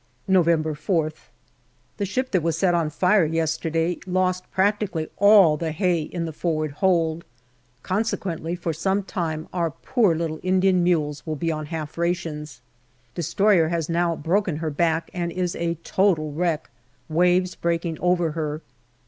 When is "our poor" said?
9.53-10.15